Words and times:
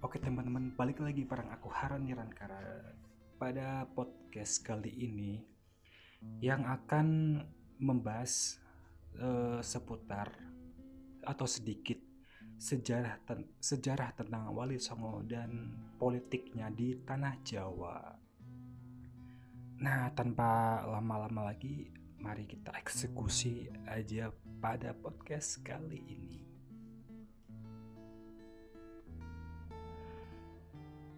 Oke 0.00 0.16
teman-teman, 0.16 0.72
balik 0.80 1.04
lagi 1.04 1.28
bareng 1.28 1.52
aku 1.52 1.68
Haran 1.68 2.08
Nirankara 2.08 2.96
pada 3.36 3.84
podcast 3.92 4.64
kali 4.64 4.88
ini 4.88 5.44
yang 6.40 6.64
akan 6.64 7.36
membahas 7.76 8.56
uh, 9.20 9.60
seputar 9.60 10.32
atau 11.20 11.44
sedikit 11.44 12.00
sejarah 12.56 13.20
ten 13.28 13.44
sejarah 13.60 14.16
tentang 14.16 14.48
Wali 14.56 14.80
Songo 14.80 15.20
dan 15.20 15.76
politiknya 16.00 16.72
di 16.72 16.96
tanah 17.04 17.36
Jawa. 17.44 18.00
Nah, 19.84 20.08
tanpa 20.16 20.80
lama-lama 20.88 21.52
lagi, 21.52 21.92
mari 22.16 22.48
kita 22.48 22.72
eksekusi 22.72 23.68
aja 23.84 24.32
pada 24.64 24.96
podcast 24.96 25.60
kali 25.60 26.00
ini. 26.08 26.49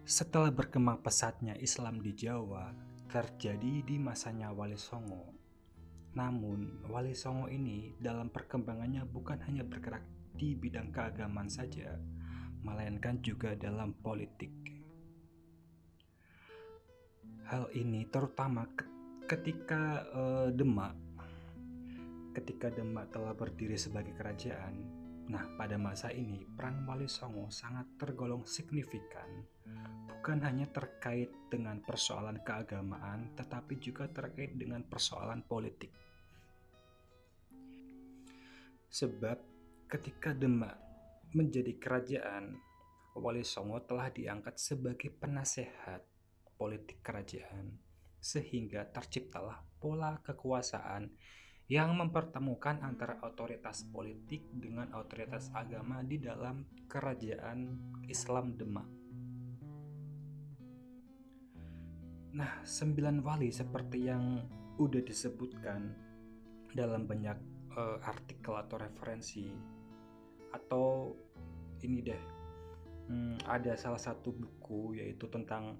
Setelah 0.03 0.51
berkembang 0.51 0.99
pesatnya 0.99 1.55
Islam 1.63 2.03
di 2.03 2.11
Jawa, 2.11 2.75
terjadi 3.07 3.87
di 3.87 3.95
masanya 3.95 4.51
Wali 4.51 4.75
Songo. 4.75 5.31
Namun, 6.11 6.83
Wali 6.91 7.15
Songo 7.15 7.47
ini 7.47 7.95
dalam 8.03 8.27
perkembangannya 8.27 9.07
bukan 9.07 9.39
hanya 9.47 9.63
bergerak 9.63 10.03
di 10.35 10.59
bidang 10.59 10.91
keagamaan 10.91 11.47
saja, 11.47 11.95
melainkan 12.67 13.23
juga 13.23 13.55
dalam 13.55 13.95
politik. 13.95 14.51
Hal 17.47 17.71
ini 17.71 18.03
terutama 18.11 18.67
ketika 19.23 20.03
uh, 20.11 20.49
Demak 20.51 20.99
ketika 22.33 22.73
Demak 22.73 23.13
telah 23.13 23.31
berdiri 23.37 23.77
sebagai 23.77 24.17
kerajaan, 24.17 25.02
Nah, 25.23 25.47
pada 25.55 25.79
masa 25.79 26.11
ini, 26.11 26.43
peran 26.43 26.83
Wali 26.83 27.07
Songo 27.07 27.47
sangat 27.47 27.95
tergolong 27.95 28.43
signifikan, 28.43 29.47
bukan 30.11 30.43
hanya 30.43 30.67
terkait 30.67 31.31
dengan 31.47 31.79
persoalan 31.79 32.43
keagamaan, 32.43 33.31
tetapi 33.39 33.79
juga 33.79 34.11
terkait 34.11 34.59
dengan 34.59 34.83
persoalan 34.83 35.39
politik. 35.47 35.95
Sebab 38.91 39.37
ketika 39.87 40.35
Demak 40.35 40.75
menjadi 41.31 41.71
kerajaan, 41.79 42.59
Wali 43.15 43.47
Songo 43.47 43.79
telah 43.87 44.11
diangkat 44.11 44.59
sebagai 44.59 45.07
penasehat 45.07 46.03
politik 46.59 46.99
kerajaan, 46.99 47.79
sehingga 48.19 48.91
terciptalah 48.91 49.63
pola 49.79 50.19
kekuasaan 50.19 51.15
yang 51.71 51.95
mempertemukan 51.95 52.83
antara 52.83 53.23
otoritas 53.23 53.87
politik 53.87 54.43
dengan 54.51 54.91
otoritas 54.99 55.47
agama 55.55 56.03
di 56.03 56.19
dalam 56.19 56.67
kerajaan 56.91 57.79
Islam 58.11 58.59
Demak. 58.59 58.87
Nah, 62.33 62.65
sembilan 62.65 63.21
wali 63.21 63.53
seperti 63.53 63.99
yang 64.09 64.41
udah 64.81 65.01
disebutkan 65.05 65.81
dalam 66.73 67.05
banyak 67.05 67.37
uh, 67.77 68.01
artikel 68.01 68.57
atau 68.57 68.81
referensi 68.81 69.53
atau 70.49 71.13
ini 71.85 71.99
deh, 72.01 72.23
hmm, 73.07 73.45
ada 73.45 73.77
salah 73.77 74.01
satu 74.01 74.33
buku 74.33 74.97
yaitu 74.97 75.29
tentang 75.29 75.77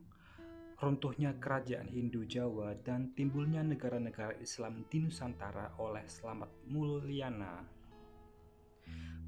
runtuhnya 0.82 1.38
kerajaan 1.38 1.90
Hindu 1.90 2.26
Jawa 2.26 2.78
dan 2.82 3.14
timbulnya 3.14 3.62
negara-negara 3.62 4.38
Islam 4.42 4.86
di 4.90 5.04
Nusantara 5.04 5.76
oleh 5.78 6.06
Slamet 6.06 6.50
Mulyana 6.70 7.62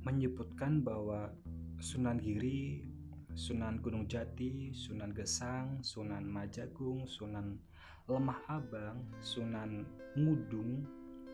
menyebutkan 0.06 0.86
bahwa 0.86 1.34
Sunan 1.82 2.22
Giri, 2.22 2.86
Sunan 3.34 3.82
Gunung 3.82 4.06
Jati, 4.06 4.72
Sunan 4.72 5.12
Gesang, 5.12 5.82
Sunan 5.82 6.24
Majagung, 6.24 7.10
Sunan 7.10 7.58
Lemah 8.06 8.40
Abang, 8.48 9.02
Sunan 9.20 9.84
Ngudung, 10.14 10.86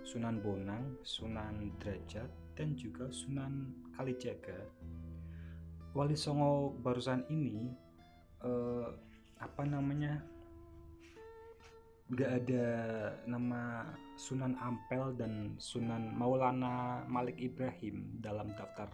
Sunan 0.07 0.39
Bonang, 0.39 0.97
Sunan 1.03 1.69
Derajat, 1.83 2.31
dan 2.55 2.73
juga 2.79 3.11
Sunan 3.11 3.69
Kalijaga. 3.93 4.65
Wali 5.91 6.15
Songo 6.15 6.71
barusan 6.79 7.27
ini 7.27 7.67
eh, 8.39 8.87
apa 9.41 9.65
namanya 9.65 10.21
gak 12.13 12.31
ada 12.45 12.65
nama 13.25 13.87
Sunan 14.19 14.53
Ampel 14.61 15.17
dan 15.17 15.57
Sunan 15.57 16.13
Maulana 16.13 17.07
Malik 17.09 17.39
Ibrahim 17.41 18.21
dalam 18.21 18.53
daftar 18.53 18.91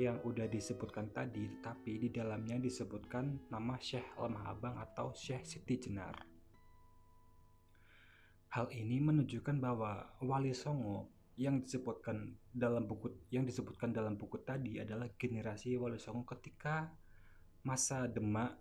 yang 0.00 0.16
udah 0.24 0.48
disebutkan 0.48 1.12
tadi, 1.12 1.60
tapi 1.60 2.00
di 2.00 2.08
dalamnya 2.08 2.56
disebutkan 2.56 3.52
nama 3.52 3.76
Syekh 3.76 4.16
Lemah 4.16 4.48
Abang 4.48 4.76
atau 4.80 5.12
Syekh 5.12 5.44
Siti 5.44 5.76
Jenar. 5.76 6.16
Hal 8.56 8.72
ini 8.72 9.00
menunjukkan 9.00 9.60
bahwa 9.60 10.16
Wali 10.24 10.56
Songo 10.56 11.12
yang 11.36 11.60
disebutkan 11.60 12.36
dalam 12.52 12.84
buku 12.84 13.08
yang 13.32 13.48
disebutkan 13.48 13.92
dalam 13.92 14.20
buku 14.20 14.40
tadi 14.44 14.80
adalah 14.80 15.08
generasi 15.16 15.76
Wali 15.76 16.00
Songo 16.00 16.24
ketika 16.24 16.88
masa 17.64 18.08
Demak 18.08 18.56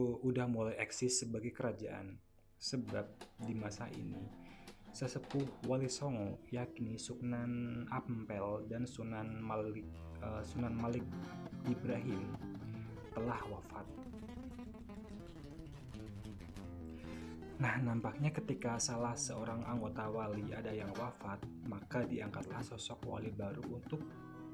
udah 0.00 0.48
mulai 0.48 0.76
eksis 0.80 1.20
sebagai 1.20 1.52
kerajaan 1.52 2.16
sebab 2.56 3.04
di 3.44 3.52
masa 3.52 3.90
ini 3.92 4.42
sesepuh 4.92 5.68
Wali 5.68 5.88
Songo 5.88 6.40
yakni 6.52 7.00
Sunan 7.00 7.84
Ampel 7.88 8.68
dan 8.68 8.84
Sunan 8.84 9.40
Malik 9.40 9.88
uh, 10.20 10.44
Sunan 10.44 10.76
Malik 10.76 11.04
Ibrahim 11.64 12.28
telah 13.12 13.40
wafat. 13.48 13.84
Nah, 17.60 17.78
nampaknya 17.78 18.34
ketika 18.34 18.74
salah 18.80 19.14
seorang 19.14 19.62
anggota 19.62 20.10
wali 20.10 20.50
ada 20.50 20.74
yang 20.74 20.90
wafat, 20.98 21.38
maka 21.70 22.02
diangkatlah 22.02 22.58
sosok 22.58 23.06
wali 23.06 23.30
baru 23.30 23.62
untuk 23.70 24.02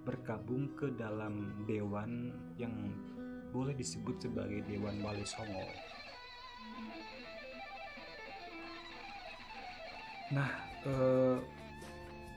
bergabung 0.04 0.77
ke 0.77 0.93
dalam 0.93 1.65
dewan 1.65 2.37
yang 2.60 2.93
boleh 3.58 3.74
disebut 3.74 4.22
sebagai 4.22 4.62
Dewan 4.70 5.02
Wali 5.02 5.26
Songo. 5.26 5.66
Nah, 10.30 10.50
eh, 10.86 11.38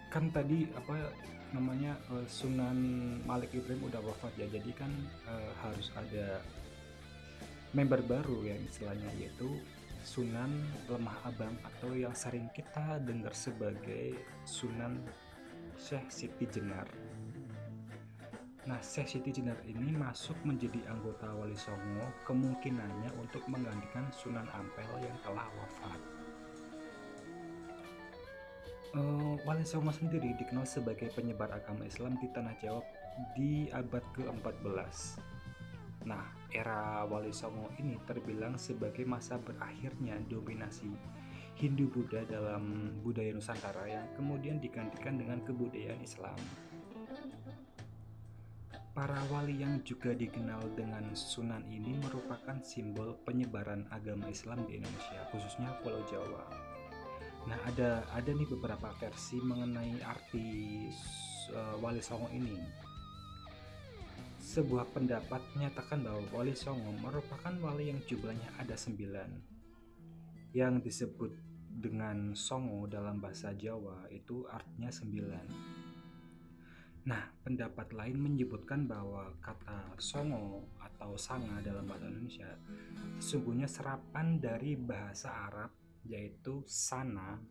kan 0.09 0.33
tadi 0.33 0.65
apa 0.73 1.13
namanya 1.53 1.93
eh, 2.09 2.25
Sunan 2.25 2.79
Malik 3.21 3.53
Ibrahim 3.53 3.85
udah 3.85 4.01
wafat 4.01 4.33
ya, 4.41 4.49
jadi 4.49 4.71
kan 4.73 4.89
eh, 5.29 5.51
harus 5.61 5.93
ada 5.93 6.41
member 7.77 8.01
baru 8.01 8.41
yang 8.41 8.57
istilahnya 8.65 9.13
yaitu 9.21 9.61
Sunan 10.01 10.49
Lemah 10.89 11.21
Abang 11.29 11.53
atau 11.61 11.93
yang 11.93 12.17
sering 12.17 12.49
kita 12.57 12.97
dengar 13.05 13.37
sebagai 13.37 14.17
Sunan 14.49 14.97
Syekh 15.77 16.09
Siti 16.09 16.49
Jenar. 16.49 16.89
Nah, 18.61 18.77
Syekh 18.77 19.17
Siti 19.17 19.41
Jenar 19.41 19.57
ini 19.65 19.97
masuk 19.97 20.37
menjadi 20.45 20.85
anggota 20.85 21.33
Wali 21.33 21.57
Songo 21.57 22.05
kemungkinannya 22.29 23.09
untuk 23.17 23.41
menggantikan 23.49 24.05
Sunan 24.13 24.45
Ampel 24.53 25.01
yang 25.01 25.17
telah 25.25 25.49
wafat. 25.57 26.01
Uh, 28.93 29.33
Wali 29.49 29.65
Songo 29.65 29.89
sendiri 29.89 30.37
dikenal 30.37 30.69
sebagai 30.69 31.09
penyebar 31.09 31.49
agama 31.49 31.89
Islam 31.89 32.21
di 32.21 32.29
tanah 32.29 32.53
Jawa 32.61 32.85
di 33.33 33.65
abad 33.73 34.05
ke-14. 34.13 35.17
Nah, 36.05 36.29
era 36.53 37.01
Wali 37.09 37.33
Songo 37.33 37.73
ini 37.81 37.97
terbilang 38.05 38.61
sebagai 38.61 39.09
masa 39.09 39.41
berakhirnya 39.41 40.21
dominasi 40.29 40.93
Hindu-Buddha 41.57 42.29
dalam 42.29 42.93
budaya 43.01 43.33
Nusantara 43.33 43.89
yang 43.89 44.05
kemudian 44.13 44.61
digantikan 44.61 45.17
dengan 45.17 45.41
kebudayaan 45.41 46.01
Islam. 46.05 46.37
Para 48.91 49.23
wali 49.31 49.63
yang 49.63 49.79
juga 49.87 50.11
dikenal 50.11 50.75
dengan 50.75 51.15
Sunan 51.15 51.63
ini 51.71 51.95
merupakan 52.03 52.59
simbol 52.59 53.15
penyebaran 53.23 53.87
agama 53.87 54.27
Islam 54.27 54.67
di 54.67 54.83
Indonesia, 54.83 55.23
khususnya 55.31 55.71
Pulau 55.79 56.03
Jawa. 56.11 56.43
Nah, 57.47 57.55
ada 57.71 58.03
ada 58.11 58.29
nih 58.35 58.51
beberapa 58.51 58.91
versi 58.99 59.39
mengenai 59.39 59.95
arti 60.03 60.43
uh, 61.55 61.79
Wali 61.79 62.03
Songo 62.03 62.27
ini. 62.35 62.59
Sebuah 64.43 64.83
pendapat 64.91 65.39
menyatakan 65.55 66.03
bahwa 66.03 66.27
Wali 66.35 66.51
Songo 66.51 66.91
merupakan 66.99 67.55
wali 67.63 67.95
yang 67.95 68.03
jumlahnya 68.03 68.59
ada 68.59 68.75
sembilan, 68.75 69.29
yang 70.51 70.83
disebut 70.83 71.31
dengan 71.71 72.35
Songo 72.35 72.91
dalam 72.91 73.23
bahasa 73.23 73.55
Jawa 73.55 74.11
itu 74.11 74.43
artinya 74.51 74.91
sembilan. 74.91 75.79
Nah, 77.01 77.33
pendapat 77.41 77.97
lain 77.97 78.21
menyebutkan 78.21 78.85
bahwa 78.85 79.33
kata 79.41 79.97
songo 79.97 80.69
atau 80.77 81.17
sanga 81.17 81.57
dalam 81.65 81.89
bahasa 81.89 82.05
Indonesia 82.05 82.51
sesungguhnya 83.17 83.65
serapan 83.65 84.37
dari 84.37 84.77
bahasa 84.77 85.49
Arab 85.49 85.73
yaitu 86.05 86.61
sana 86.69 87.41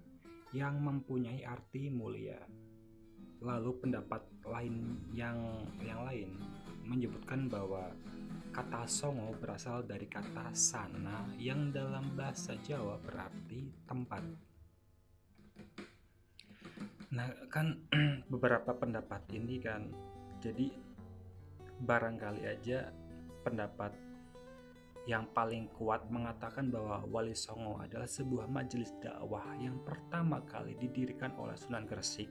yang 0.54 0.78
mempunyai 0.78 1.42
arti 1.42 1.90
mulia. 1.90 2.38
Lalu 3.42 3.70
pendapat 3.82 4.22
lain 4.46 5.02
yang 5.10 5.66
yang 5.82 6.06
lain 6.06 6.30
menyebutkan 6.86 7.50
bahwa 7.50 7.90
kata 8.54 8.86
songo 8.86 9.34
berasal 9.34 9.82
dari 9.82 10.06
kata 10.06 10.54
sana 10.54 11.26
yang 11.42 11.74
dalam 11.74 12.14
bahasa 12.14 12.54
Jawa 12.62 13.02
berarti 13.02 13.66
tempat. 13.82 14.22
Nah, 17.10 17.26
kan 17.50 17.74
beberapa 18.32 18.70
pendapat 18.70 19.26
ini 19.34 19.58
kan 19.58 19.90
jadi 20.38 20.70
barangkali 21.82 22.46
aja 22.46 22.94
pendapat 23.42 23.90
yang 25.10 25.26
paling 25.34 25.66
kuat 25.74 26.06
mengatakan 26.06 26.70
bahwa 26.70 27.02
Wali 27.10 27.34
Songo 27.34 27.82
adalah 27.82 28.06
sebuah 28.06 28.46
majelis 28.46 28.94
dakwah 29.02 29.42
yang 29.58 29.82
pertama 29.82 30.38
kali 30.46 30.78
didirikan 30.78 31.34
oleh 31.34 31.58
Sunan 31.58 31.82
Gresik 31.82 32.30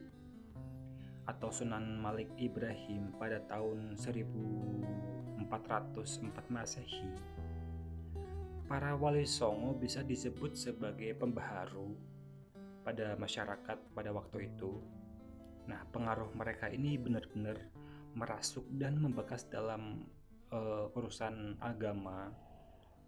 atau 1.28 1.52
Sunan 1.52 2.00
Malik 2.00 2.32
Ibrahim 2.40 3.12
pada 3.20 3.36
tahun 3.52 4.00
1404 4.00 5.44
Masehi. 6.48 7.04
Para 8.70 8.94
wali 8.94 9.26
songo 9.26 9.74
bisa 9.74 10.06
disebut 10.06 10.54
sebagai 10.54 11.10
pembaharu 11.18 11.90
pada 12.90 13.14
masyarakat 13.14 13.78
pada 13.94 14.10
waktu 14.10 14.50
itu. 14.50 14.82
Nah, 15.70 15.86
pengaruh 15.94 16.34
mereka 16.34 16.66
ini 16.66 16.98
benar-benar 16.98 17.54
merasuk 18.18 18.66
dan 18.74 18.98
membekas 18.98 19.46
dalam 19.46 20.10
uh, 20.50 20.90
urusan 20.98 21.62
agama 21.62 22.34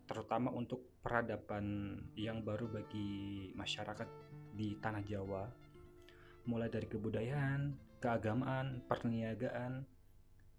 terutama 0.07 0.55
untuk 0.55 1.03
peradaban 1.03 1.99
yang 2.15 2.47
baru 2.47 2.71
bagi 2.71 3.51
masyarakat 3.59 4.07
di 4.55 4.79
tanah 4.79 5.03
Jawa 5.03 5.51
mulai 6.47 6.71
dari 6.71 6.87
kebudayaan, 6.87 7.75
keagamaan, 7.99 8.87
perniagaan, 8.87 9.83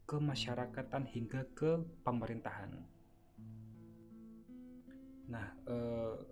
kemasyarakatan 0.03 1.07
hingga 1.07 1.47
ke 1.55 1.79
pemerintahan. 2.03 2.71
Nah, 5.27 5.47
e, 5.67 5.77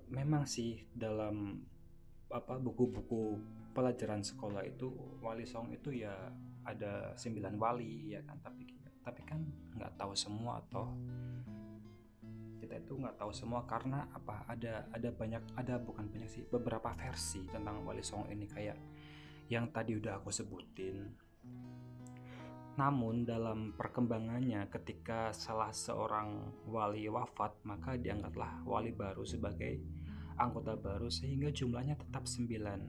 memang 0.08 0.48
sih 0.48 0.88
dalam 0.92 1.68
apa 2.32 2.58
buku-buku 2.58 3.40
pelajaran 3.72 4.24
sekolah 4.24 4.64
itu 4.68 4.92
wali 5.24 5.48
song 5.48 5.72
itu 5.72 6.04
ya 6.04 6.12
ada 6.68 7.16
sembilan 7.16 7.56
wali 7.60 8.16
ya 8.16 8.22
kan? 8.24 8.40
Tapi 8.42 8.64
tapi 9.02 9.22
kan 9.26 9.42
nggak 9.78 9.98
tahu 9.98 10.14
semua 10.14 10.62
toh. 10.70 10.90
Kita 12.62 12.78
itu 12.78 12.94
nggak 12.94 13.18
tahu 13.18 13.32
semua 13.34 13.66
karena 13.66 14.06
apa? 14.14 14.46
Ada 14.48 14.88
ada 14.94 15.10
banyak 15.10 15.44
ada 15.58 15.76
bukan 15.82 16.06
banyak 16.08 16.30
sih 16.30 16.44
beberapa 16.46 16.94
versi 16.94 17.44
tentang 17.50 17.82
wali 17.84 18.06
song 18.06 18.30
ini. 18.30 18.46
Kayak 18.46 18.78
yang 19.50 19.68
tadi 19.74 19.98
udah 19.98 20.22
aku 20.22 20.30
sebutin. 20.30 21.12
Namun 22.80 23.28
dalam 23.28 23.76
perkembangannya 23.76 24.72
ketika 24.72 25.36
salah 25.36 25.76
seorang 25.76 26.56
wali 26.72 27.12
wafat 27.12 27.60
maka 27.68 28.00
diangkatlah 28.00 28.64
wali 28.64 28.96
baru 28.96 29.28
sebagai 29.28 29.76
anggota 30.42 30.74
baru 30.74 31.08
sehingga 31.08 31.54
jumlahnya 31.54 31.96
tetap 32.02 32.26
sembilan. 32.26 32.82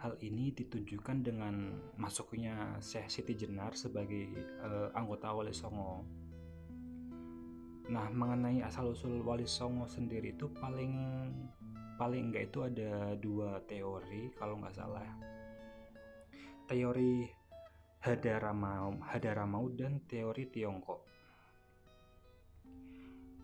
Hal 0.00 0.16
ini 0.24 0.52
ditunjukkan 0.52 1.18
dengan 1.24 1.76
masuknya 1.96 2.80
Syekh 2.80 3.08
Siti 3.08 3.36
Jenar 3.36 3.76
sebagai 3.76 4.32
uh, 4.64 4.88
anggota 4.96 5.32
Wali 5.32 5.52
Songo. 5.52 6.04
Nah, 7.90 8.06
mengenai 8.08 8.64
asal-usul 8.64 9.20
Wali 9.24 9.44
Songo 9.44 9.84
sendiri 9.88 10.32
itu 10.36 10.48
paling 10.56 10.94
paling 12.00 12.32
enggak 12.32 12.48
itu 12.48 12.64
ada 12.64 13.12
dua 13.20 13.60
teori 13.68 14.32
kalau 14.40 14.56
nggak 14.56 14.72
salah 14.72 15.04
teori 16.70 17.26
Hadaramaut, 18.00 19.02
Hadaramaut 19.10 19.74
dan 19.74 19.98
teori 20.06 20.46
Tiongkok. 20.46 21.02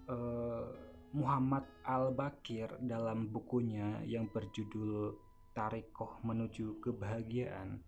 Uh, 0.07 0.71
Muhammad 1.17 1.65
Al-Bakir 1.89 2.77
dalam 2.85 3.33
bukunya 3.33 4.05
yang 4.05 4.29
berjudul 4.29 5.17
Tarikoh 5.57 6.21
Menuju 6.21 6.77
Kebahagiaan 6.85 7.81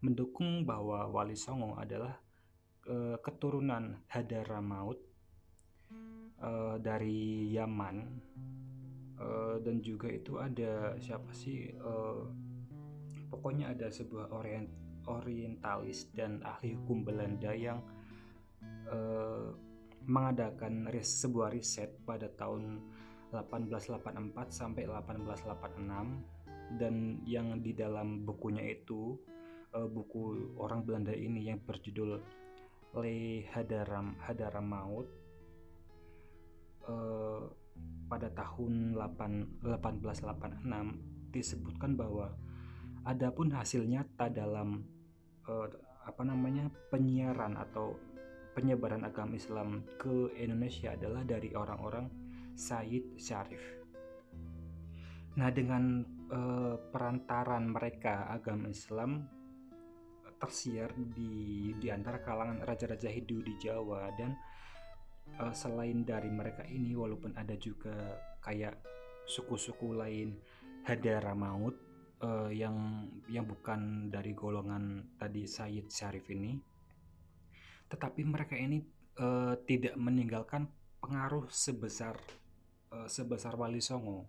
mendukung 0.00 0.64
bahwa 0.64 1.04
Wali 1.12 1.36
Songo 1.36 1.76
adalah 1.76 2.16
uh, 2.88 3.20
keturunan 3.20 4.00
Hadaramaut 4.08 4.96
uh, 6.40 6.80
dari 6.80 7.52
Yaman 7.52 7.96
uh, 9.20 9.60
dan 9.60 9.84
juga 9.84 10.08
itu 10.08 10.40
ada 10.40 10.96
siapa 10.96 11.36
sih 11.36 11.76
pokoknya 13.28 13.76
ada 13.76 13.92
sebuah 13.92 14.32
orient 14.32 14.72
orientalis 15.04 16.08
dan 16.16 16.40
ahli 16.40 16.72
hukum 16.72 17.04
Belanda 17.04 17.52
yang 17.52 17.84
mengadakan 20.06 20.86
ris 20.90 21.26
sebuah 21.26 21.50
riset 21.50 21.90
pada 22.06 22.30
tahun 22.30 22.80
1884 23.34 24.32
sampai 24.48 24.86
1886 24.86 26.78
dan 26.78 27.22
yang 27.26 27.58
di 27.62 27.74
dalam 27.74 28.22
bukunya 28.22 28.62
itu 28.74 29.18
uh, 29.74 29.86
buku 29.86 30.54
orang 30.58 30.82
Belanda 30.86 31.14
ini 31.14 31.50
yang 31.50 31.58
berjudul 31.62 32.22
Le 32.96 33.44
Hadaram 33.52 34.14
Hadaramaut 34.22 35.06
uh, 36.86 37.42
pada 38.06 38.30
tahun 38.30 38.94
8, 38.94 39.66
1886 39.66 41.34
disebutkan 41.34 41.98
bahwa 41.98 42.30
Adapun 43.06 43.54
hasil 43.54 43.86
nyata 43.86 44.26
dalam 44.26 44.82
uh, 45.46 45.70
apa 46.02 46.22
namanya 46.26 46.66
penyiaran 46.90 47.54
atau 47.54 47.94
penyebaran 48.56 49.04
agama 49.04 49.36
Islam 49.36 49.84
ke 50.00 50.32
Indonesia 50.40 50.96
adalah 50.96 51.20
dari 51.28 51.52
orang-orang 51.52 52.08
Said 52.56 53.20
Syarif. 53.20 53.60
Nah, 55.36 55.52
dengan 55.52 56.00
uh, 56.32 56.80
perantaran 56.88 57.68
mereka 57.68 58.32
agama 58.32 58.72
Islam 58.72 59.28
tersiar 60.40 60.92
di 60.96 61.72
di 61.76 61.88
antara 61.88 62.20
kalangan 62.20 62.64
raja-raja 62.64 63.08
Hindu 63.08 63.40
di 63.44 63.56
Jawa 63.60 64.12
dan 64.16 64.36
uh, 65.40 65.52
selain 65.52 66.04
dari 66.04 66.28
mereka 66.28 66.64
ini 66.68 66.92
walaupun 66.92 67.36
ada 67.36 67.56
juga 67.56 68.20
kayak 68.44 68.80
suku-suku 69.28 69.96
lain 69.96 70.36
Hadaramaut 70.84 71.76
uh, 72.20 72.52
yang 72.52 73.08
yang 73.32 73.48
bukan 73.48 74.12
dari 74.12 74.36
golongan 74.36 75.16
tadi 75.16 75.48
Said 75.48 75.88
Syarif 75.88 76.28
ini 76.28 76.75
tetapi 77.86 78.22
mereka 78.26 78.58
ini 78.58 78.82
uh, 79.18 79.54
tidak 79.66 79.94
meninggalkan 79.94 80.66
pengaruh 80.98 81.46
sebesar 81.50 82.18
uh, 82.90 83.06
sebesar 83.06 83.54
Wali 83.54 83.78
Songo. 83.78 84.26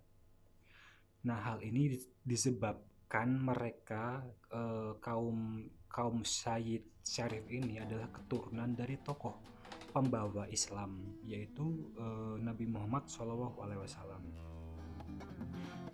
Nah, 1.26 1.42
hal 1.42 1.60
ini 1.66 1.98
disebabkan 2.22 3.34
mereka 3.34 4.22
uh, 4.54 4.96
kaum 5.02 5.66
kaum 5.90 6.22
Said 6.22 6.86
Syarif 7.02 7.50
ini 7.50 7.82
adalah 7.82 8.12
keturunan 8.14 8.78
dari 8.78 9.00
tokoh 9.02 9.42
pembawa 9.90 10.46
Islam 10.52 11.18
yaitu 11.26 11.90
uh, 11.98 12.38
Nabi 12.38 12.70
Muhammad 12.70 13.10
SAW. 13.10 13.58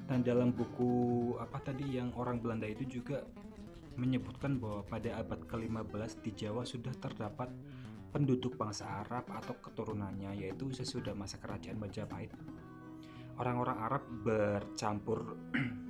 Dan 0.03 0.19
dalam 0.19 0.51
buku 0.51 1.31
apa 1.39 1.63
tadi 1.63 1.95
yang 1.95 2.11
orang 2.19 2.43
Belanda 2.43 2.67
itu 2.67 2.99
juga 2.99 3.23
menyebutkan 3.95 4.57
bahwa 4.57 4.81
pada 4.85 5.21
abad 5.21 5.39
ke-15 5.45 6.23
di 6.25 6.31
Jawa 6.33 6.65
sudah 6.65 6.93
terdapat 6.97 7.49
penduduk 8.13 8.57
bangsa 8.57 9.05
Arab 9.05 9.25
atau 9.33 9.57
keturunannya 9.57 10.45
yaitu 10.45 10.69
sesudah 10.69 11.17
masa 11.17 11.41
kerajaan 11.41 11.81
Majapahit. 11.81 12.33
Orang-orang 13.41 13.77
Arab 13.81 14.03
bercampur 14.21 15.37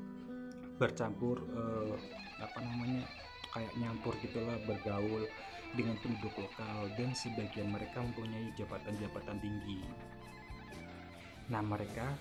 bercampur 0.82 1.44
eh, 1.44 1.96
apa 2.40 2.60
namanya 2.64 3.04
kayak 3.52 3.74
nyampur 3.78 4.16
gitulah 4.24 4.58
bergaul 4.66 5.28
dengan 5.74 5.98
penduduk 6.02 6.34
lokal 6.38 6.90
dan 6.98 7.12
sebagian 7.18 7.70
mereka 7.70 8.02
mempunyai 8.02 8.54
jabatan-jabatan 8.58 9.38
tinggi. 9.42 9.82
Nah, 11.50 11.62
mereka 11.66 12.14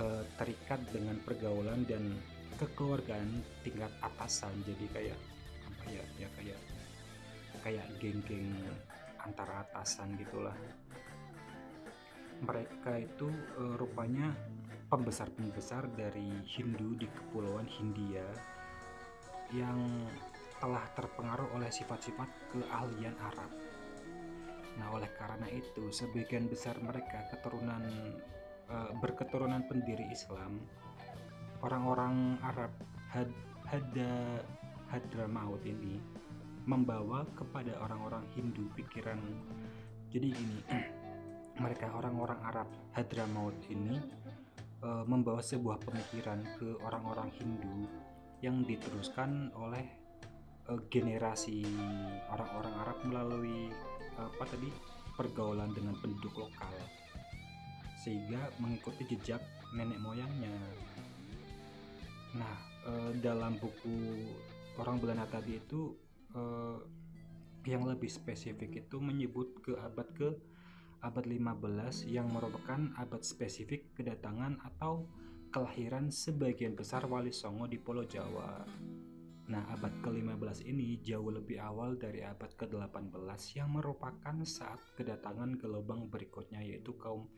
uh, 0.00 0.24
terikat 0.40 0.80
dengan 0.90 1.20
pergaulan 1.22 1.84
dan 1.84 2.16
kekeluargaan 2.60 3.42
tingkat 3.62 3.90
atasan 4.00 4.52
jadi 4.66 4.86
kayak 4.94 5.18
apa 5.66 5.84
ya 5.90 6.04
ya 6.18 6.28
kayak 6.38 6.60
kayak 7.64 7.86
geng-geng 8.00 8.52
antara 9.24 9.64
atasan 9.68 10.14
gitulah 10.20 10.56
mereka 12.44 13.00
itu 13.00 13.30
uh, 13.56 13.74
rupanya 13.78 14.34
pembesar-pembesar 14.92 15.88
dari 15.96 16.28
Hindu 16.44 16.98
di 16.98 17.08
kepulauan 17.08 17.66
Hindia 17.66 18.26
yang 19.54 19.80
telah 20.60 20.84
terpengaruh 20.96 21.50
oleh 21.56 21.68
sifat-sifat 21.68 22.28
keahlian 22.52 23.16
Arab. 23.20 23.50
Nah, 24.74 24.90
oleh 24.90 25.10
karena 25.14 25.46
itu, 25.52 25.92
sebagian 25.94 26.50
besar 26.50 26.74
mereka 26.82 27.26
keturunan 27.30 27.84
uh, 28.70 28.90
berketurunan 28.98 29.62
pendiri 29.70 30.08
Islam, 30.10 30.58
orang-orang 31.64 32.36
Arab 32.44 32.72
had, 33.08 33.32
Hada 33.64 34.44
Hadramaut 34.92 35.64
ini 35.64 35.96
membawa 36.68 37.24
kepada 37.32 37.80
orang-orang 37.80 38.28
Hindu 38.36 38.68
pikiran 38.76 39.16
jadi 40.12 40.28
gini 40.36 40.60
mereka 41.64 41.88
orang-orang 41.96 42.40
Arab 42.44 42.68
Hadramaut 42.92 43.56
ini 43.72 43.96
e, 44.84 44.88
membawa 45.08 45.40
sebuah 45.40 45.80
pemikiran 45.80 46.44
ke 46.60 46.76
orang-orang 46.84 47.32
Hindu 47.40 47.88
yang 48.44 48.60
diteruskan 48.68 49.48
oleh 49.56 49.84
e, 50.68 50.72
generasi 50.92 51.64
orang-orang 52.28 52.74
Arab 52.84 52.98
melalui 53.08 53.72
apa 54.20 54.44
tadi 54.46 54.68
pergaulan 55.16 55.72
dengan 55.72 55.96
penduduk 55.98 56.36
lokal 56.36 56.76
sehingga 58.04 58.52
mengikuti 58.60 59.08
jejak 59.08 59.40
nenek 59.72 59.96
moyangnya. 59.96 60.52
Nah, 62.34 62.54
e, 62.86 62.92
dalam 63.22 63.58
buku 63.58 64.26
orang 64.78 64.98
Belanda 64.98 65.26
tadi 65.30 65.58
itu 65.58 65.94
e, 66.34 66.42
yang 67.64 67.86
lebih 67.86 68.10
spesifik 68.10 68.84
itu 68.84 68.96
menyebut 69.00 69.62
ke 69.64 69.72
abad 69.78 70.08
ke 70.12 70.28
abad 71.04 71.24
15 71.24 72.08
yang 72.08 72.28
merupakan 72.32 72.80
abad 72.96 73.22
spesifik 73.22 73.92
kedatangan 73.92 74.56
atau 74.64 75.04
kelahiran 75.52 76.10
sebagian 76.10 76.74
besar 76.74 77.06
Wali 77.06 77.30
Songo 77.30 77.70
di 77.70 77.78
Pulau 77.78 78.08
Jawa. 78.08 78.66
Nah, 79.44 79.62
abad 79.76 79.92
ke-15 80.00 80.64
ini 80.64 80.96
jauh 81.04 81.28
lebih 81.28 81.60
awal 81.60 82.00
dari 82.00 82.24
abad 82.24 82.48
ke-18 82.56 83.40
yang 83.54 83.76
merupakan 83.76 84.36
saat 84.48 84.80
kedatangan 84.96 85.60
gelombang 85.60 86.08
berikutnya 86.08 86.64
yaitu 86.64 86.96
kaum 86.96 87.28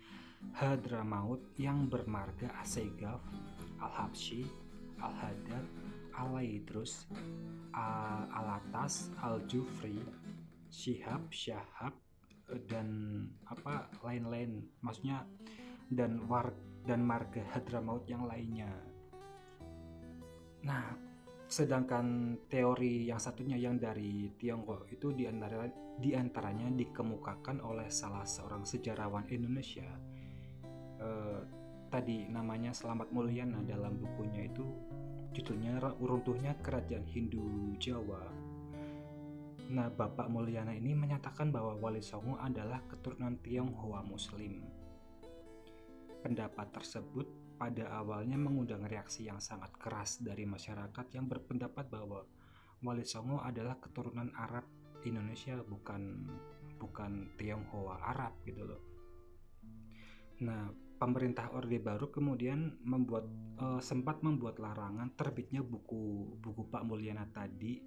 Hadramaut 0.54 1.42
yang 1.58 1.90
bermarga 1.90 2.54
Asegaf, 2.62 3.18
Al-Habsyi, 3.82 4.46
Al-Hadar, 5.00 5.64
Al-Laidrus, 6.16 7.06
Al-Atas, 8.32 9.12
Al-Jufri, 9.20 10.00
Syihab, 10.72 11.28
Syahab, 11.28 11.94
dan 12.70 12.88
apa 13.50 13.90
lain-lain 14.06 14.62
maksudnya 14.78 15.26
dan 15.90 16.22
war 16.30 16.54
dan 16.86 17.02
marga 17.02 17.42
Hadramaut 17.50 18.06
yang 18.06 18.30
lainnya. 18.30 18.70
Nah, 20.62 20.94
sedangkan 21.46 22.38
teori 22.46 23.10
yang 23.10 23.18
satunya 23.18 23.58
yang 23.58 23.78
dari 23.78 24.30
Tiongkok 24.38 24.86
itu 24.90 25.10
di 25.10 25.26
antara, 25.26 25.66
di 25.98 26.14
antaranya 26.14 26.70
dikemukakan 26.70 27.62
oleh 27.62 27.90
salah 27.90 28.22
seorang 28.22 28.62
sejarawan 28.62 29.26
Indonesia 29.30 29.86
eh, 31.02 31.40
tadi 31.88 32.26
namanya 32.28 32.74
Selamat 32.74 33.10
Mulyana 33.10 33.62
dalam 33.62 33.98
bukunya 33.98 34.46
itu 34.46 34.66
judulnya 35.32 35.78
runtuhnya 36.00 36.56
kerajaan 36.64 37.04
Hindu 37.04 37.74
Jawa 37.76 38.46
Nah, 39.66 39.90
Bapak 39.90 40.30
Mulyana 40.30 40.70
ini 40.78 40.94
menyatakan 40.94 41.50
bahwa 41.50 41.74
Wali 41.82 41.98
Songo 41.98 42.38
adalah 42.38 42.78
keturunan 42.86 43.34
Tionghoa 43.42 43.98
Muslim. 44.06 44.62
Pendapat 46.22 46.70
tersebut 46.70 47.26
pada 47.58 47.90
awalnya 47.98 48.38
mengundang 48.38 48.86
reaksi 48.86 49.26
yang 49.26 49.42
sangat 49.42 49.74
keras 49.74 50.22
dari 50.22 50.46
masyarakat 50.46 51.06
yang 51.18 51.26
berpendapat 51.26 51.90
bahwa 51.90 52.22
Wali 52.78 53.02
Songo 53.02 53.42
adalah 53.42 53.74
keturunan 53.82 54.30
Arab 54.38 54.62
Indonesia 55.02 55.58
bukan 55.66 56.30
bukan 56.78 57.34
Tionghoa 57.34 58.06
Arab 58.06 58.38
gitu 58.46 58.62
loh. 58.62 58.82
Nah, 60.46 60.70
pemerintah 60.96 61.52
Orde 61.52 61.76
Baru 61.76 62.08
kemudian 62.08 62.80
membuat 62.84 63.28
uh, 63.60 63.80
sempat 63.80 64.24
membuat 64.24 64.56
larangan 64.60 65.12
terbitnya 65.12 65.60
buku 65.60 66.36
buku 66.40 66.62
Pak 66.72 66.82
Mulyana 66.88 67.28
tadi 67.28 67.80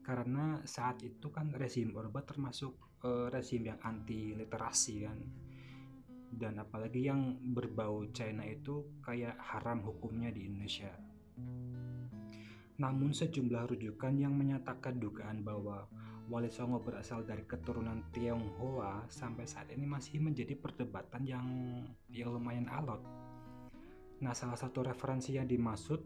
karena 0.00 0.64
saat 0.64 1.04
itu 1.04 1.28
kan 1.28 1.52
rezim 1.52 1.92
Orba 1.92 2.24
termasuk 2.24 3.00
uh, 3.04 3.28
rezim 3.28 3.68
yang 3.68 3.78
anti 3.84 4.32
literasi 4.32 4.94
kan 5.04 5.18
dan 6.30 6.62
apalagi 6.62 7.10
yang 7.10 7.36
berbau 7.42 8.06
China 8.14 8.46
itu 8.46 9.02
kayak 9.02 9.34
haram 9.42 9.82
hukumnya 9.82 10.30
di 10.30 10.46
Indonesia. 10.46 10.94
Namun 12.80 13.10
sejumlah 13.10 13.66
rujukan 13.66 14.14
yang 14.14 14.38
menyatakan 14.38 14.96
dugaan 15.02 15.42
bahwa 15.42 15.90
Wali 16.30 16.46
Songo 16.46 16.78
berasal 16.78 17.26
dari 17.26 17.42
keturunan 17.42 18.06
Tionghoa 18.14 19.02
sampai 19.10 19.50
saat 19.50 19.66
ini 19.74 19.82
masih 19.82 20.22
menjadi 20.22 20.54
perdebatan 20.54 21.26
yang 21.26 21.46
yang 22.06 22.30
lumayan 22.30 22.70
alot. 22.70 23.02
Nah, 24.22 24.30
salah 24.30 24.54
satu 24.54 24.86
referensi 24.86 25.34
yang 25.34 25.50
dimaksud 25.50 25.98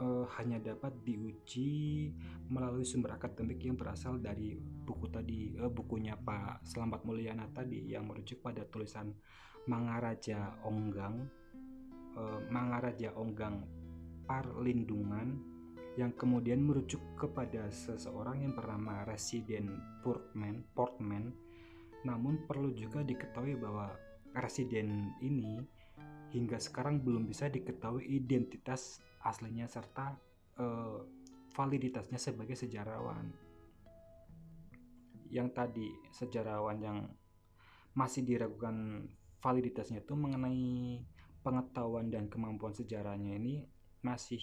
uh, 0.00 0.24
hanya 0.40 0.64
dapat 0.64 0.96
diuji 1.04 2.08
melalui 2.48 2.88
sumber 2.88 3.20
akademik 3.20 3.60
yang 3.60 3.76
berasal 3.76 4.16
dari 4.16 4.56
buku 4.56 5.12
tadi 5.12 5.52
uh, 5.60 5.68
bukunya 5.68 6.16
Pak 6.16 6.64
Selamat 6.64 7.04
Mulyana 7.04 7.44
tadi 7.52 7.92
yang 7.92 8.08
merujuk 8.08 8.40
pada 8.40 8.64
tulisan 8.64 9.12
Mangaraja 9.68 10.56
Onggang 10.64 11.20
uh, 12.16 12.40
Mangaraja 12.48 13.12
Onggang 13.12 13.60
Parlindungan 14.24 15.55
yang 15.96 16.12
kemudian 16.12 16.60
merujuk 16.60 17.00
kepada 17.16 17.68
seseorang 17.72 18.44
yang 18.44 18.52
bernama 18.52 19.04
Residen 19.08 19.80
Portman 20.04 20.64
Portman 20.76 21.32
namun 22.06 22.46
perlu 22.46 22.70
juga 22.70 23.02
diketahui 23.02 23.58
bahwa 23.58 23.90
residen 24.38 25.10
ini 25.18 25.58
hingga 26.30 26.62
sekarang 26.62 27.02
belum 27.02 27.26
bisa 27.26 27.50
diketahui 27.50 28.06
identitas 28.06 29.02
aslinya 29.26 29.66
serta 29.66 30.14
uh, 30.62 31.02
validitasnya 31.50 32.20
sebagai 32.20 32.54
sejarawan. 32.54 33.32
Yang 35.26 35.48
tadi 35.56 35.88
sejarawan 36.14 36.78
yang 36.78 36.98
masih 37.96 38.22
diragukan 38.22 39.08
validitasnya 39.42 40.04
itu 40.04 40.14
mengenai 40.14 41.02
pengetahuan 41.42 42.12
dan 42.12 42.30
kemampuan 42.30 42.76
sejarahnya 42.76 43.34
ini 43.34 43.66
masih 44.04 44.38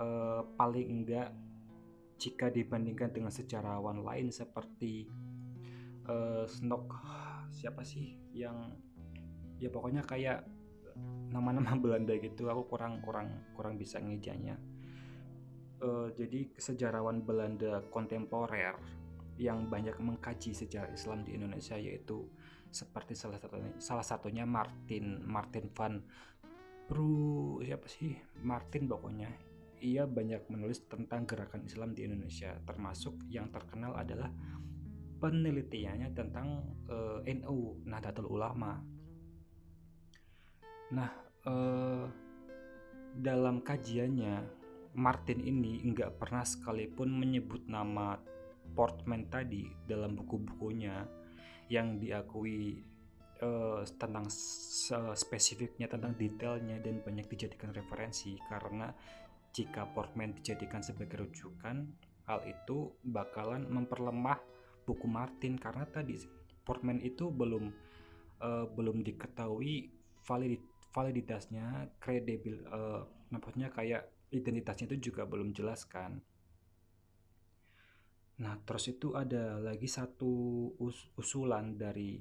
uh, 0.00 0.46
paling 0.56 0.88
enggak 1.02 1.34
jika 2.22 2.48
dibandingkan 2.54 3.10
dengan 3.10 3.34
sejarawan 3.34 4.06
lain 4.06 4.30
seperti 4.30 5.10
uh, 6.06 6.46
Snok 6.46 6.94
siapa 7.50 7.82
sih 7.82 8.14
yang 8.32 8.72
ya 9.58 9.68
pokoknya 9.68 10.06
kayak 10.06 10.46
nama-nama 11.34 11.74
Belanda 11.82 12.14
gitu 12.16 12.48
aku 12.48 12.70
kurang 12.70 13.02
kurang 13.02 13.52
kurang 13.58 13.74
bisa 13.76 13.98
ngejanya. 13.98 14.56
Uh, 15.82 16.14
jadi 16.14 16.46
sejarawan 16.54 17.26
Belanda 17.26 17.82
kontemporer 17.90 18.78
yang 19.34 19.66
banyak 19.66 19.98
mengkaji 19.98 20.54
sejarah 20.54 20.94
Islam 20.94 21.26
di 21.26 21.34
Indonesia 21.34 21.74
yaitu 21.74 22.30
seperti 22.70 23.18
salah 23.18 23.36
satunya 23.36 23.74
salah 23.82 24.06
satunya 24.06 24.46
Martin 24.46 25.26
Martin 25.26 25.68
van 25.74 25.98
Bru 26.86 27.58
siapa 27.64 27.90
sih? 27.90 28.14
Martin 28.46 28.86
pokoknya 28.86 29.51
ia 29.82 30.06
banyak 30.06 30.46
menulis 30.46 30.86
tentang 30.86 31.26
gerakan 31.26 31.66
Islam 31.66 31.92
di 31.92 32.06
Indonesia 32.06 32.54
termasuk 32.62 33.26
yang 33.26 33.50
terkenal 33.50 33.98
adalah 33.98 34.30
penelitiannya 35.22 36.08
tentang 36.14 36.66
uh, 36.90 37.22
eh, 37.22 37.38
NU 37.38 37.86
Nahdlatul 37.86 38.26
Ulama. 38.26 38.74
Nah, 40.92 41.10
eh, 41.46 42.04
dalam 43.12 43.62
kajiannya 43.62 44.34
Martin 44.98 45.40
ini 45.40 45.80
nggak 45.88 46.20
pernah 46.20 46.44
sekalipun 46.44 47.08
menyebut 47.08 47.64
nama 47.70 48.18
Portman 48.72 49.28
tadi 49.28 49.68
dalam 49.88 50.18
buku-bukunya 50.18 51.06
yang 51.70 51.96
diakui 51.96 52.82
eh, 53.40 53.82
tentang 53.96 54.26
spesifiknya 55.16 55.88
tentang 55.88 56.18
detailnya 56.18 56.82
dan 56.82 57.00
banyak 57.00 57.30
dijadikan 57.30 57.72
referensi 57.72 58.36
karena 58.50 58.92
jika 59.52 59.84
Portman 59.92 60.32
dijadikan 60.32 60.80
sebagai 60.80 61.28
rujukan 61.28 61.84
hal 62.24 62.40
itu 62.48 62.96
bakalan 63.04 63.68
memperlemah 63.68 64.40
buku 64.88 65.06
Martin 65.06 65.60
karena 65.60 65.84
tadi 65.84 66.16
Portman 66.64 66.98
itu 67.04 67.28
belum 67.28 67.68
uh, 68.40 68.66
belum 68.72 69.04
diketahui 69.04 69.92
valid 70.24 70.62
validitasnya 70.92 71.88
kredibel 71.96 72.64
uh, 72.68 73.04
nampaknya 73.32 73.72
kayak 73.72 74.12
identitasnya 74.32 74.92
itu 74.92 75.12
juga 75.12 75.24
belum 75.24 75.52
jelas 75.56 75.84
kan. 75.88 76.20
Nah 78.40 78.54
terus 78.64 78.88
itu 78.88 79.12
ada 79.16 79.60
lagi 79.60 79.88
satu 79.88 80.32
us 80.80 81.12
usulan 81.16 81.76
dari 81.76 82.20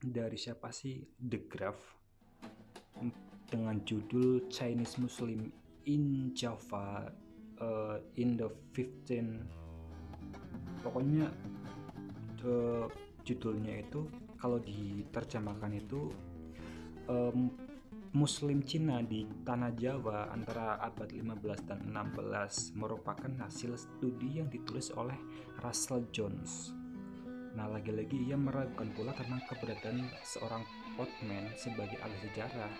dari 0.00 0.36
siapa 0.36 0.68
sih? 0.72 1.00
The 1.16 1.40
Graph 1.48 1.82
dengan 3.48 3.80
judul 3.84 4.48
Chinese 4.48 5.00
Muslim 5.00 5.63
in 5.86 6.32
Java 6.36 7.12
uh, 7.60 7.98
in 8.16 8.36
the 8.36 8.48
15 8.72 10.84
pokoknya 10.84 11.32
uh, 12.44 12.86
judulnya 13.24 13.80
itu 13.80 14.04
kalau 14.36 14.60
diterjemahkan 14.60 15.72
itu 15.72 16.12
um, 17.08 17.48
Muslim 18.14 18.62
Cina 18.62 19.02
di 19.02 19.26
tanah 19.42 19.74
Jawa 19.74 20.30
antara 20.30 20.78
abad 20.78 21.10
15 21.10 21.66
dan 21.66 21.82
16 21.90 22.78
merupakan 22.78 23.32
hasil 23.42 23.74
studi 23.74 24.38
yang 24.38 24.46
ditulis 24.46 24.94
oleh 24.94 25.18
Russell 25.58 26.06
Jones. 26.14 26.70
Nah, 27.58 27.66
lagi-lagi 27.66 28.30
ia 28.30 28.38
meragukan 28.38 28.86
pula 28.94 29.10
tentang 29.18 29.42
keberadaan 29.50 30.06
seorang 30.22 30.62
potman 30.94 31.50
sebagai 31.58 31.98
ahli 32.06 32.14
sejarah. 32.30 32.70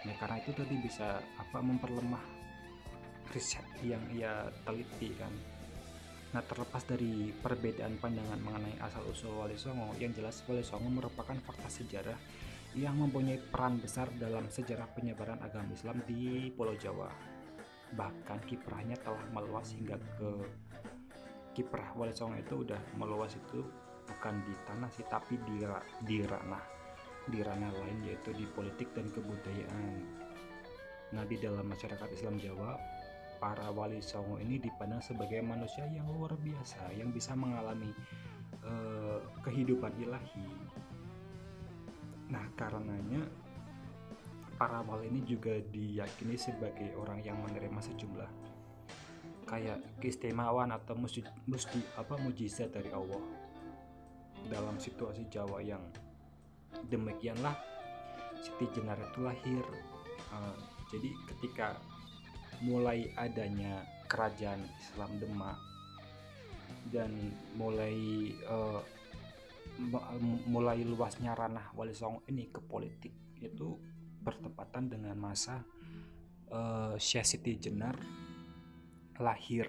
Nah, 0.00 0.14
karena 0.16 0.40
itu 0.40 0.50
tadi 0.56 0.74
bisa 0.80 1.20
apa 1.36 1.58
memperlemah 1.60 2.24
riset 3.36 3.66
yang 3.84 4.00
ia 4.08 4.48
teliti 4.64 5.12
kan. 5.12 5.32
Nah, 6.30 6.42
terlepas 6.46 6.86
dari 6.86 7.34
perbedaan 7.34 7.98
pandangan 7.98 8.38
mengenai 8.38 8.78
asal-usul 8.80 9.44
Wali 9.44 9.58
Songo, 9.58 9.92
yang 9.98 10.14
jelas 10.14 10.40
Wali 10.46 10.62
Songo 10.62 10.88
merupakan 10.88 11.34
fakta 11.42 11.68
sejarah 11.68 12.16
yang 12.78 12.94
mempunyai 12.96 13.42
peran 13.50 13.82
besar 13.82 14.06
dalam 14.14 14.46
sejarah 14.46 14.86
penyebaran 14.94 15.42
agama 15.42 15.74
Islam 15.74 16.00
di 16.06 16.48
Pulau 16.54 16.78
Jawa. 16.78 17.10
Bahkan 17.90 18.46
kiprahnya 18.46 18.94
telah 19.02 19.26
meluas 19.34 19.74
hingga 19.74 19.98
ke 20.16 20.30
kiprah 21.52 21.92
Wali 21.98 22.14
Songo 22.14 22.38
itu 22.38 22.62
udah 22.62 22.78
meluas 22.94 23.34
itu 23.34 23.66
bukan 24.06 24.42
di 24.46 24.54
tanah 24.66 24.90
sih 24.94 25.06
tapi 25.06 25.38
di 25.46 25.62
di 26.06 26.22
ranah 26.22 26.79
di 27.28 27.44
ranah 27.44 27.72
lain 27.74 27.98
yaitu 28.06 28.32
di 28.32 28.48
politik 28.48 28.94
dan 28.96 29.10
kebudayaan. 29.12 29.86
Nah 31.12 31.24
di 31.26 31.36
dalam 31.36 31.66
masyarakat 31.66 32.08
Islam 32.14 32.38
Jawa 32.38 32.78
para 33.42 33.68
wali 33.72 34.00
songo 34.04 34.36
ini 34.38 34.60
dipandang 34.60 35.00
sebagai 35.00 35.40
manusia 35.40 35.84
yang 35.88 36.06
luar 36.12 36.36
biasa 36.36 36.92
yang 36.96 37.10
bisa 37.10 37.32
mengalami 37.36 37.90
uh, 38.64 39.18
kehidupan 39.44 39.92
ilahi. 40.00 40.48
Nah 42.30 42.44
karenanya 42.54 43.26
para 44.60 44.84
wali 44.84 45.08
ini 45.08 45.20
juga 45.24 45.56
diyakini 45.72 46.36
sebagai 46.36 46.92
orang 46.96 47.24
yang 47.24 47.40
menerima 47.40 47.80
sejumlah 47.80 48.30
kayak 49.50 49.82
keistimewaan 49.98 50.70
atau 50.70 50.94
musti, 50.94 51.26
musti 51.50 51.82
apa 51.98 52.14
mujizat 52.22 52.70
dari 52.70 52.94
Allah 52.94 53.18
dalam 54.46 54.78
situasi 54.78 55.26
Jawa 55.26 55.58
yang 55.58 55.82
demikianlah 56.88 57.56
Siti 58.40 58.66
Jenar 58.72 58.96
itu 58.96 59.20
lahir. 59.20 59.64
Uh, 60.30 60.56
jadi 60.88 61.10
ketika 61.34 61.76
mulai 62.64 63.12
adanya 63.16 63.84
kerajaan 64.08 64.60
Islam 64.80 65.16
Demak 65.20 65.58
dan 66.90 67.12
mulai 67.54 67.96
uh, 68.48 68.82
mulai 70.48 70.84
luasnya 70.84 71.32
ranah 71.32 71.72
Wali 71.72 71.96
Songo 71.96 72.26
ini 72.28 72.50
ke 72.52 72.60
politik 72.60 73.14
itu 73.40 73.78
bertepatan 74.20 74.92
dengan 74.92 75.16
masa 75.16 75.64
uh, 76.52 76.94
Syekh 77.00 77.24
Siti 77.24 77.56
Jenar 77.56 77.96
lahir. 79.20 79.68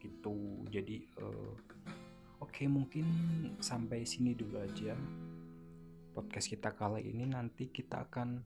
Gitu. 0.00 0.64
Jadi 0.68 0.96
uh, 1.20 1.54
oke 2.40 2.50
okay, 2.50 2.66
mungkin 2.68 3.06
sampai 3.60 4.04
sini 4.04 4.36
dulu 4.36 4.60
aja 4.60 4.96
podcast 6.20 6.52
kita 6.52 6.76
kali 6.76 7.08
ini 7.16 7.24
nanti 7.24 7.72
kita 7.72 8.04
akan 8.04 8.44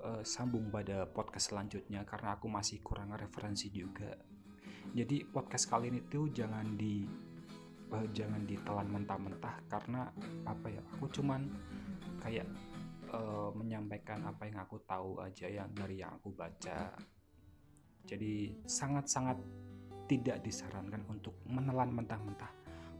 uh, 0.00 0.24
sambung 0.24 0.72
pada 0.72 1.04
podcast 1.04 1.52
selanjutnya 1.52 2.08
karena 2.08 2.40
aku 2.40 2.48
masih 2.48 2.80
kurang 2.80 3.12
referensi 3.12 3.68
juga 3.68 4.16
jadi 4.96 5.28
podcast 5.28 5.68
kali 5.68 5.92
ini 5.92 6.00
tuh 6.08 6.32
jangan 6.32 6.72
di 6.72 7.04
uh, 7.92 8.06
jangan 8.16 8.48
ditelan 8.48 8.88
mentah-mentah 8.88 9.68
karena 9.68 10.08
apa 10.48 10.72
ya 10.72 10.80
aku 10.96 11.12
cuman 11.20 11.52
kayak 12.24 12.48
uh, 13.12 13.52
menyampaikan 13.52 14.24
apa 14.24 14.48
yang 14.48 14.64
aku 14.64 14.80
tahu 14.88 15.20
aja 15.20 15.52
yang 15.52 15.68
dari 15.76 16.00
yang 16.00 16.16
aku 16.16 16.32
baca 16.32 16.96
jadi 18.08 18.56
sangat-sangat 18.64 19.36
tidak 20.08 20.40
disarankan 20.40 21.04
untuk 21.12 21.36
menelan 21.44 21.92
mentah-mentah 21.92 22.48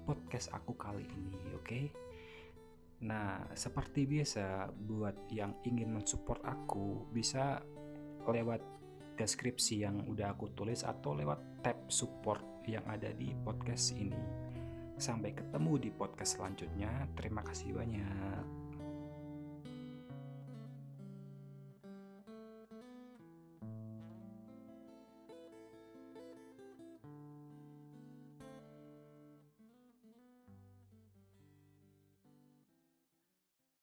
podcast 0.06 0.54
aku 0.54 0.74
kali 0.78 1.02
ini, 1.02 1.34
oke? 1.54 1.66
Okay? 1.66 2.05
Nah, 3.04 3.44
seperti 3.52 4.08
biasa 4.08 4.73
buat 4.73 5.28
yang 5.28 5.60
ingin 5.68 5.92
mensupport 5.92 6.40
aku 6.49 7.12
bisa 7.12 7.60
lewat 8.25 8.64
deskripsi 9.16 9.84
yang 9.84 10.04
udah 10.08 10.32
aku 10.32 10.52
tulis 10.56 10.84
atau 10.84 11.12
lewat 11.12 11.60
tab 11.60 11.76
support 11.92 12.64
yang 12.64 12.84
ada 12.88 13.12
di 13.12 13.36
podcast 13.44 13.92
ini. 13.97 14.21
Sampai 14.97 15.36
ketemu 15.36 15.76
di 15.76 15.90
podcast 15.92 16.40
selanjutnya. 16.40 17.04
Terima 17.12 17.44
kasih 17.44 17.76
banyak. 17.76 18.65